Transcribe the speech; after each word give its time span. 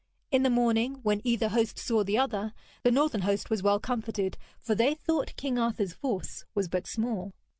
In 0.31 0.41
the 0.41 0.49
morning, 0.49 0.95
when 1.03 1.21
either 1.23 1.49
host 1.49 1.77
saw 1.77 2.03
the 2.03 2.17
other, 2.17 2.55
the 2.81 2.89
northern 2.89 3.21
host 3.21 3.51
was 3.51 3.61
well 3.61 3.79
comforted, 3.79 4.35
for 4.59 4.73
they 4.73 4.95
thought 4.95 5.35
King 5.35 5.59
Arthur's 5.59 5.93
force 5.93 6.43
was 6.55 6.67
but 6.67 6.87
small. 6.87 7.33